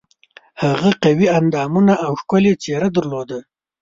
[0.63, 3.39] هغه قوي اندامونه او ښکلې څېره یې درلوده.